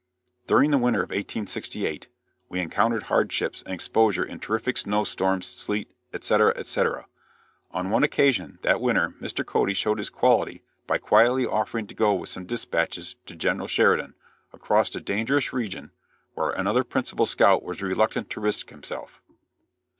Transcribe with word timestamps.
"During 0.47 0.71
the 0.71 0.79
winter 0.79 1.01
of 1.03 1.09
1868, 1.11 2.07
we 2.49 2.59
encountered 2.59 3.03
hardships 3.03 3.61
and 3.63 3.71
exposure 3.75 4.23
in 4.25 4.39
terrific 4.39 4.79
snow 4.79 5.03
storms, 5.03 5.45
sleet, 5.45 5.91
etc., 6.11 6.51
etc. 6.55 7.05
On 7.69 7.91
one 7.91 8.01
occasion, 8.03 8.57
that 8.63 8.81
winter, 8.81 9.11
Mr. 9.21 9.45
Cody 9.45 9.75
showed 9.75 9.99
his 9.99 10.09
quality 10.09 10.63
by 10.87 10.97
quietly 10.97 11.45
offering 11.45 11.85
to 11.85 11.93
go 11.93 12.15
with 12.15 12.29
some 12.29 12.47
dispatches 12.47 13.15
to 13.27 13.35
General 13.35 13.67
Sheridan, 13.67 14.15
across 14.51 14.95
a 14.95 14.99
dangerous 14.99 15.53
region, 15.53 15.91
where 16.33 16.49
another 16.49 16.83
principal 16.83 17.27
scout 17.27 17.61
was 17.61 17.83
reluctant 17.83 18.31
to 18.31 18.41
risk 18.41 18.71
himself. 18.71 19.21